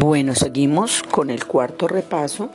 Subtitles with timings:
[0.00, 2.50] Bueno, seguimos con el cuarto repaso.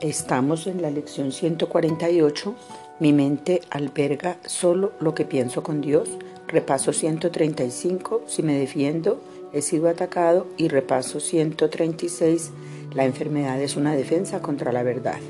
[0.00, 2.54] Estamos en la lección 148.
[3.00, 6.10] Mi mente alberga solo lo que pienso con Dios.
[6.46, 8.24] Repaso 135.
[8.26, 9.18] Si me defiendo,
[9.54, 10.46] he sido atacado.
[10.58, 12.50] Y repaso 136.
[12.92, 15.20] La enfermedad es una defensa contra la verdad.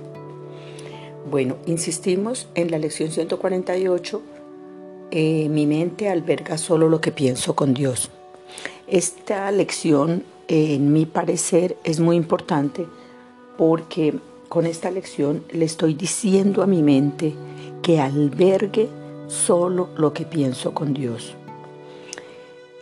[1.31, 4.23] Bueno, insistimos en la lección 148.
[5.13, 8.11] Eh, mi mente alberga solo lo que pienso con Dios.
[8.89, 12.87] Esta lección en mi parecer es muy importante
[13.57, 14.15] porque
[14.49, 17.35] con esta lección le estoy diciendo a mi mente
[17.83, 18.89] que albergue
[19.27, 21.35] solo lo que pienso con Dios.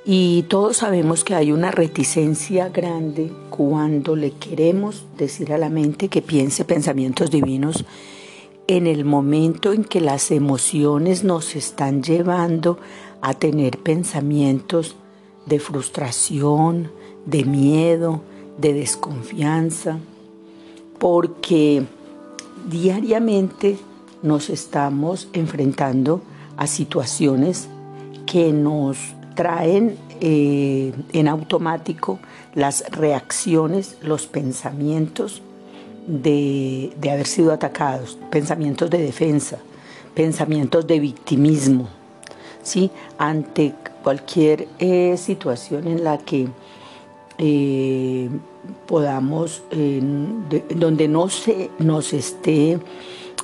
[0.04, 6.08] Y todos sabemos que hay una reticencia grande cuando le queremos decir a la mente
[6.08, 7.84] que piense pensamientos divinos
[8.66, 12.78] en el momento en que las emociones nos están llevando
[13.20, 14.96] a tener pensamientos
[15.46, 16.90] de frustración,
[17.26, 18.20] de miedo,
[18.58, 19.98] de desconfianza,
[20.98, 21.84] porque
[22.68, 23.78] diariamente
[24.22, 26.22] nos estamos enfrentando
[26.56, 27.68] a situaciones
[28.26, 28.98] que nos
[29.34, 32.20] traen eh, en automático
[32.54, 35.42] las reacciones, los pensamientos
[36.06, 39.58] de, haber sido atacados, pensamientos de defensa,
[40.14, 41.88] pensamientos de victimismo,
[42.62, 42.90] ¿sí?
[43.18, 46.48] ante cualquier eh, situación en la que
[47.44, 48.28] eh,
[48.86, 49.64] podamos,
[50.76, 52.78] donde no se nos esté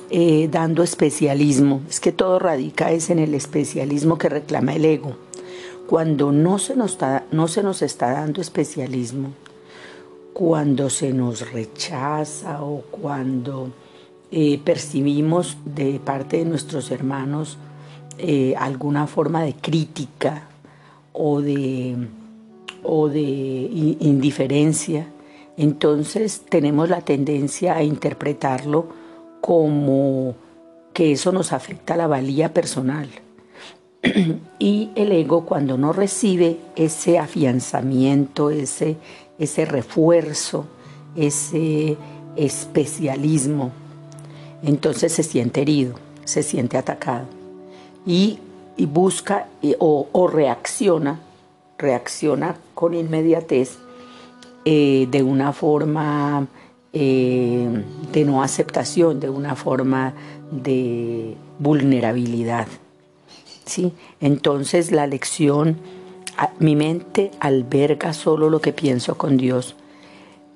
[0.09, 5.17] eh, dando especialismo, es que todo radica es en el especialismo que reclama el ego.
[5.85, 9.31] Cuando no se nos está, no se nos está dando especialismo,
[10.31, 13.73] cuando se nos rechaza o cuando
[14.31, 17.57] eh, percibimos de parte de nuestros hermanos
[18.57, 20.43] alguna forma de crítica
[21.13, 22.07] o de
[22.83, 25.07] o de indiferencia,
[25.57, 28.87] entonces tenemos la tendencia a interpretarlo
[29.41, 30.35] como
[30.93, 33.09] que eso nos afecta la valía personal.
[34.59, 38.97] y el ego cuando no recibe ese afianzamiento, ese,
[39.37, 40.65] ese refuerzo,
[41.15, 41.97] ese
[42.35, 43.71] especialismo,
[44.63, 47.25] entonces se siente herido, se siente atacado
[48.05, 48.39] y,
[48.87, 49.47] busca
[49.79, 51.19] o, o reacciona
[51.79, 53.79] reacciona con inmediatez
[54.65, 56.47] eh, de una forma
[56.93, 60.13] eh, de no aceptación, de una forma
[60.51, 62.67] de vulnerabilidad.
[63.65, 63.93] ¿sí?
[64.19, 65.77] Entonces la lección,
[66.59, 69.75] mi mente alberga solo lo que pienso con Dios.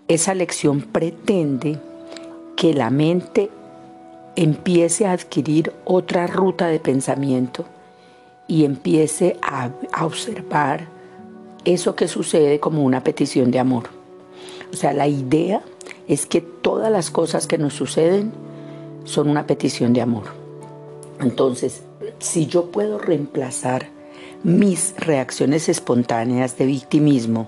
[0.09, 1.79] Esa lección pretende
[2.57, 3.49] que la mente
[4.35, 7.65] empiece a adquirir otra ruta de pensamiento
[8.47, 9.69] y empiece a
[10.03, 10.92] observar
[11.65, 13.85] eso que sucede como una petición de amor.
[14.71, 15.61] O sea, la idea
[16.07, 18.31] es que todas las cosas que nos suceden
[19.05, 20.23] son una petición de amor.
[21.19, 21.83] Entonces,
[22.19, 23.89] si yo puedo reemplazar
[24.43, 27.47] mis reacciones espontáneas de victimismo,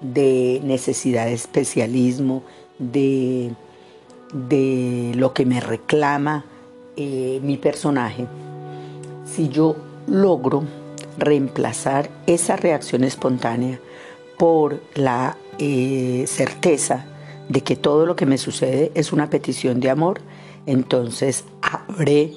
[0.00, 2.42] de necesidad de especialismo,
[2.78, 3.52] de,
[4.32, 6.44] de lo que me reclama
[6.96, 8.26] eh, mi personaje,
[9.24, 9.76] si yo
[10.06, 10.64] logro
[11.18, 13.80] reemplazar esa reacción espontánea
[14.38, 17.06] por la eh, certeza
[17.48, 20.20] de que todo lo que me sucede es una petición de amor,
[20.66, 22.32] entonces habré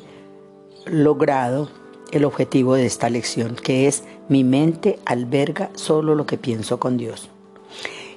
[0.85, 1.69] logrado
[2.11, 6.97] el objetivo de esta lección, que es mi mente alberga solo lo que pienso con
[6.97, 7.29] Dios.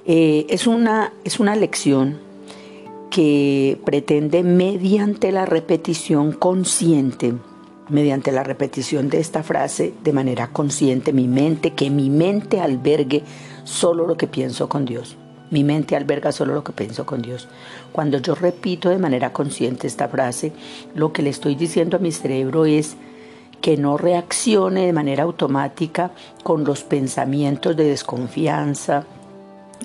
[0.05, 2.19] Eh, es, una, es una lección
[3.09, 7.33] que pretende mediante la repetición consciente
[7.91, 13.23] mediante la repetición de esta frase de manera consciente mi mente, que mi mente albergue
[13.65, 15.17] solo lo que pienso con Dios.
[15.51, 17.49] Mi mente alberga solo lo que pienso con Dios.
[17.91, 20.53] Cuando yo repito de manera consciente esta frase,
[20.95, 22.95] lo que le estoy diciendo a mi cerebro es
[23.59, 26.11] que no reaccione de manera automática
[26.43, 29.05] con los pensamientos de desconfianza,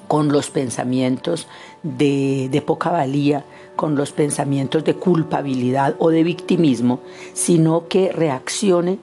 [0.07, 1.49] con los pensamientos
[1.83, 3.45] de, de poca valía,
[3.77, 7.01] con los pensamientos de culpabilidad o de victimismo,
[7.35, 8.99] sino que reaccione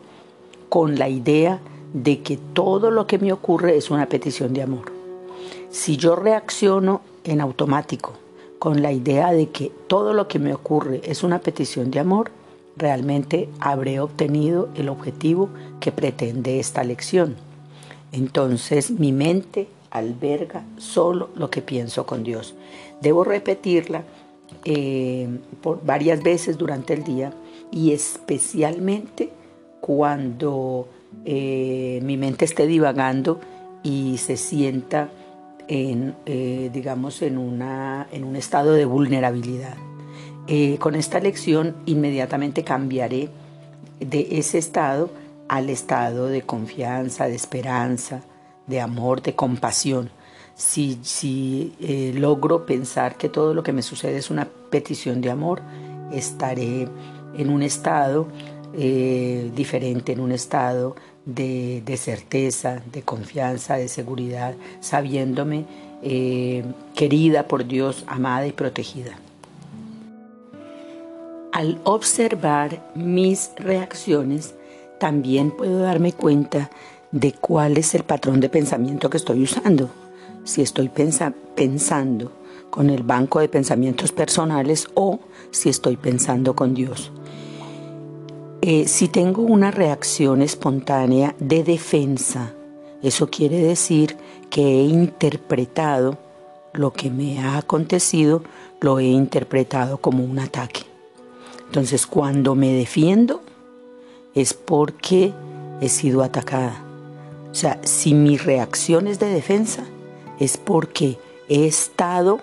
[0.69, 1.59] con la idea
[1.93, 4.91] de que todo lo que me ocurre es una petición de amor.
[5.69, 8.13] Si yo reacciono en automático
[8.59, 12.31] con la idea de que todo lo que me ocurre es una petición de amor,
[12.75, 15.49] realmente habré obtenido el objetivo
[15.79, 17.35] que pretende esta lección.
[18.11, 22.55] Entonces mi mente alberga solo lo que pienso con Dios.
[23.01, 24.03] Debo repetirla
[24.65, 25.27] eh,
[25.61, 27.33] por varias veces durante el día
[27.71, 29.29] y especialmente
[29.81, 30.87] cuando
[31.25, 33.39] eh, mi mente esté divagando
[33.83, 35.09] y se sienta
[35.67, 39.75] en, eh, digamos, en, una, en un estado de vulnerabilidad.
[40.79, 43.29] Con esta lección inmediatamente cambiaré
[44.01, 45.09] de ese estado
[45.47, 48.23] al estado de confianza, de esperanza,
[48.67, 50.09] de amor, de compasión.
[50.55, 55.31] Si, si eh, logro pensar que todo lo que me sucede es una petición de
[55.31, 55.61] amor,
[56.11, 56.87] estaré
[57.37, 58.27] en un estado
[59.55, 60.95] diferente, en un estado
[61.25, 65.65] de, certeza, de confianza, de seguridad, sabiéndome
[66.01, 66.63] eh,
[66.95, 69.17] querida por Dios, amada y protegida.
[71.51, 74.55] Al observar mis reacciones,
[74.99, 76.71] también puedo darme cuenta
[77.11, 79.89] de cuál es el patrón de pensamiento que estoy usando.
[80.43, 82.31] Si estoy pensando
[82.69, 85.19] con el banco de pensamientos personales o
[85.51, 87.11] si estoy pensando con Dios.
[88.61, 92.53] Eh, si tengo una reacción espontánea de defensa,
[93.03, 94.17] eso quiere decir
[94.49, 96.17] que he interpretado
[96.73, 98.41] lo que me ha acontecido,
[98.81, 100.81] lo he interpretado como un ataque.
[101.67, 103.41] Entonces, cuando me defiendo,
[104.33, 105.33] es porque
[105.81, 106.83] he sido atacada.
[107.51, 109.83] O sea, si mi reacción es de defensa,
[110.39, 112.39] es porque he estado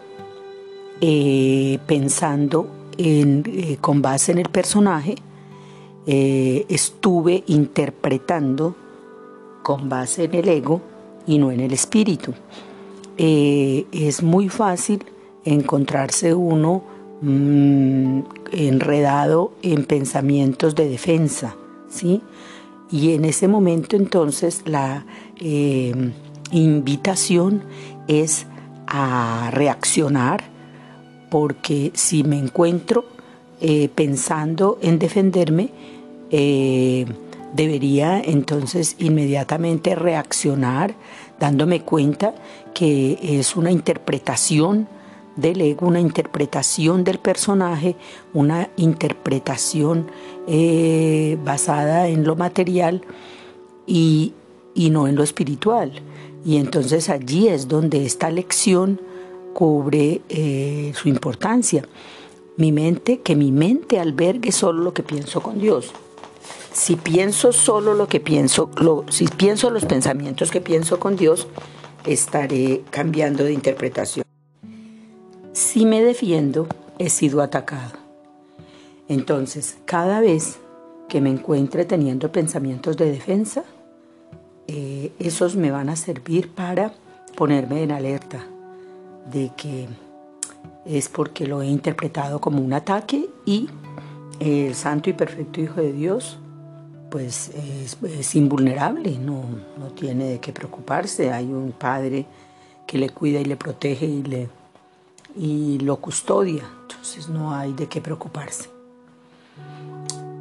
[1.00, 5.14] eh, pensando eh, con base en el personaje
[6.06, 8.74] eh, estuve interpretando
[9.62, 10.80] con base en el ego
[11.26, 12.34] y no en el espíritu.
[13.16, 15.04] Es muy fácil
[15.44, 16.82] encontrarse uno
[17.20, 18.20] mm,
[18.52, 21.54] enredado en pensamientos de defensa,
[21.90, 22.22] ¿sí?
[22.90, 25.04] Y en ese momento entonces la
[26.50, 27.64] invitación
[28.08, 28.46] es
[28.86, 30.44] a reaccionar
[31.30, 33.04] porque si me encuentro
[33.94, 35.70] pensando en defenderme,
[36.30, 37.06] eh,
[37.54, 40.94] debería entonces inmediatamente reaccionar
[41.40, 42.34] dándome cuenta
[42.74, 44.88] que es una interpretación
[45.36, 47.96] del ego, una interpretación del personaje,
[48.34, 50.06] una interpretación
[50.46, 53.02] eh, basada en lo material
[53.86, 54.34] y,
[54.76, 55.92] no en lo espiritual.
[56.44, 59.00] Y entonces allí es donde esta lección
[59.52, 61.84] cubre eh, su importancia.
[62.56, 65.92] Mi mente, que mi mente albergue solo lo que pienso con Dios.
[66.72, 68.70] Si pienso solo lo que pienso,
[69.10, 71.48] si pienso los pensamientos que pienso con Dios,
[72.06, 74.24] estaré cambiando de interpretación.
[75.52, 77.98] Si me defiendo, he sido atacado.
[79.08, 80.58] Entonces, cada vez
[81.08, 83.64] que me encuentre teniendo pensamientos de defensa,
[84.72, 86.92] eh, esos me van a servir para
[87.34, 88.46] ponerme en alerta
[89.32, 89.88] de que
[90.84, 93.68] es porque lo he interpretado como un ataque y
[94.38, 96.38] el santo y perfecto Hijo de Dios
[97.10, 97.50] pues
[98.04, 99.42] es, invulnerable, no,
[99.76, 101.32] no, tiene de qué preocuparse.
[101.32, 102.26] Hay un padre
[102.86, 104.48] que le cuida y le protege y, le,
[105.36, 108.70] y lo custodia, entonces no hay de qué preocuparse.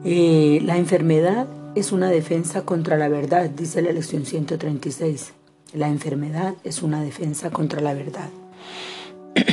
[0.05, 1.47] Eh, la enfermedad
[1.79, 5.31] es una defensa contra la verdad, dice la lección 136.
[5.73, 8.29] La enfermedad es una defensa contra la verdad.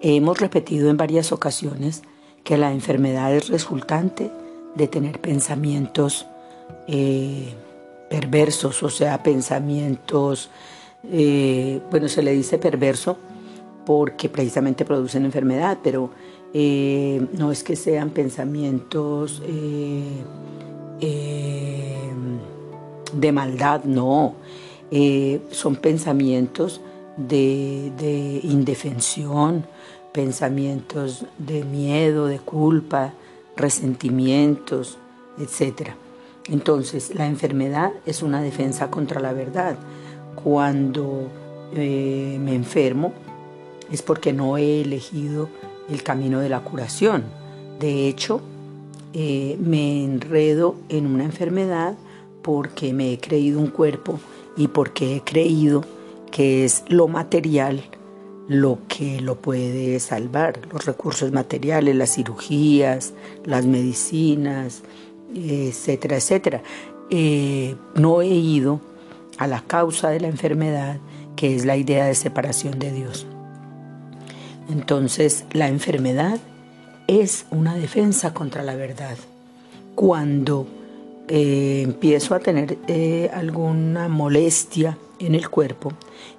[0.00, 2.02] Hemos repetido en varias ocasiones
[2.42, 4.30] que la enfermedad es resultante
[4.74, 6.26] de tener pensamientos
[6.88, 7.54] eh,
[8.10, 10.50] perversos, o sea, pensamientos,
[11.10, 13.16] eh, bueno, se le dice perverso
[13.86, 16.10] porque precisamente producen enfermedad, pero
[16.52, 19.42] eh, no es que sean pensamientos
[23.12, 24.34] de maldad, no,
[25.50, 26.80] son pensamientos
[27.16, 29.66] de, de indefensión,
[30.12, 33.12] pensamientos de miedo, de culpa,
[33.56, 34.98] resentimientos,
[35.38, 35.90] etc.
[36.48, 39.76] Entonces, la enfermedad es una defensa contra la verdad.
[40.42, 41.28] Cuando
[41.74, 43.12] eh, me enfermo
[43.90, 45.48] es porque no he elegido
[45.88, 47.24] el camino de la curación.
[47.80, 48.40] De hecho,
[49.14, 51.94] eh, me enredo en una enfermedad
[52.42, 54.18] porque me he creído un cuerpo
[54.56, 55.84] y porque he creído
[56.30, 57.82] que es lo material
[58.48, 64.82] lo que lo puede salvar, los recursos materiales, las cirugías, las medicinas,
[65.34, 66.62] etcétera, etcétera.
[67.10, 68.80] Eh, no he ido
[69.38, 70.98] a la causa de la enfermedad,
[71.36, 73.26] que es la idea de separación de Dios.
[74.70, 76.38] Entonces, la enfermedad
[77.06, 79.16] es una defensa contra la verdad.
[79.94, 80.66] Cuando
[81.28, 85.92] eh, empiezo a tener eh, alguna molestia en el cuerpo,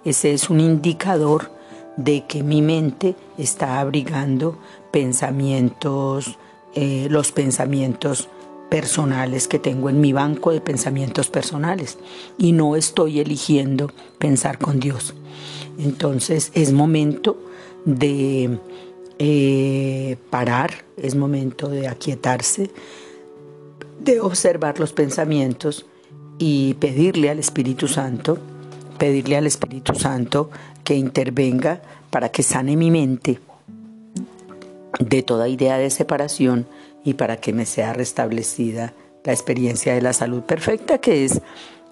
[0.04, 1.52] ese es un indicador
[1.98, 4.58] de que mi mente está abrigando
[4.92, 6.38] pensamientos,
[6.74, 8.28] eh, los pensamientos
[8.70, 11.98] personales que tengo en mi banco de pensamientos personales
[12.38, 15.14] y no estoy eligiendo pensar con Dios.
[15.78, 17.38] Entonces es momento
[17.86, 18.58] de
[19.20, 22.70] eh, parar, es momento de aquietarse,
[24.00, 25.86] de observar los pensamientos
[26.38, 28.38] y pedirle al Espíritu Santo,
[28.98, 30.50] pedirle al Espíritu Santo
[30.84, 33.40] que intervenga para que sane mi mente
[35.00, 36.68] de toda idea de separación
[37.04, 38.94] y para que me sea restablecida
[39.24, 41.42] la experiencia de la salud perfecta, que es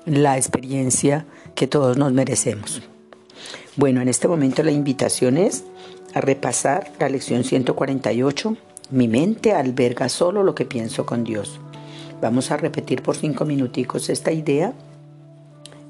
[0.05, 1.25] la experiencia
[1.55, 2.81] que todos nos merecemos.
[3.75, 5.63] Bueno, en este momento la invitación es
[6.13, 8.57] a repasar la lección 148.
[8.91, 11.59] Mi mente alberga solo lo que pienso con Dios.
[12.21, 14.73] Vamos a repetir por cinco minuticos esta idea.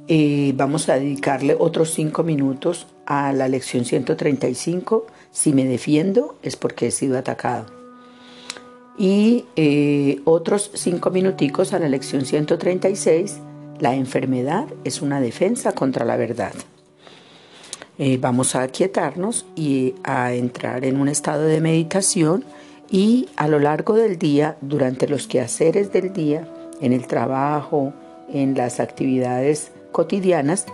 [0.08, 5.06] Eh, vamos a dedicarle otros cinco minutos a la lección 135.
[5.32, 7.66] Si me defiendo es porque he sido atacado.
[8.98, 13.40] Y eh, otros cinco minuticos a la lección 136.
[13.80, 16.54] La enfermedad es una defensa contra la verdad.
[18.00, 22.44] Eh, vamos a aquietarnos y a entrar en un estado de meditación
[22.90, 26.48] y a lo largo del día, durante los quehaceres del día,
[26.82, 27.94] en el trabajo,
[28.30, 30.66] en las actividades cotidianas,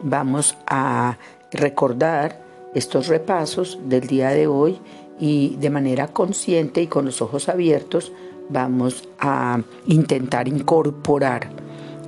[0.00, 1.18] vamos a
[1.52, 2.42] recordar
[2.74, 4.78] estos repasos del día de hoy
[5.20, 8.12] y de manera consciente y con los ojos abiertos
[8.48, 11.50] vamos a intentar incorporar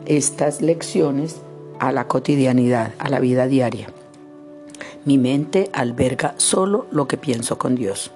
[0.07, 1.41] estas lecciones
[1.79, 3.96] a la cotidianidad, a la vida diaria.
[5.07, 8.11] Mi mente alberga solo lo que pienso con Dios.